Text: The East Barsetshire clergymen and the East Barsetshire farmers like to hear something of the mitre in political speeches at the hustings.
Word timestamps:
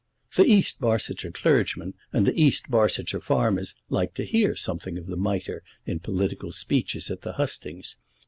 The 0.35 0.45
East 0.47 0.81
Barsetshire 0.81 1.29
clergymen 1.31 1.93
and 2.11 2.25
the 2.25 2.33
East 2.33 2.71
Barsetshire 2.71 3.21
farmers 3.21 3.75
like 3.87 4.15
to 4.15 4.25
hear 4.25 4.55
something 4.55 4.97
of 4.97 5.05
the 5.05 5.15
mitre 5.15 5.61
in 5.85 5.99
political 5.99 6.51
speeches 6.51 7.11
at 7.11 7.21
the 7.21 7.33
hustings. 7.33 7.97